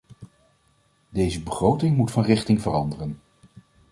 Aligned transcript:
Deze 1.09 1.41
begroting 1.41 1.97
moet 1.97 2.11
van 2.11 2.23
richting 2.23 2.61
veranderen. 2.61 3.19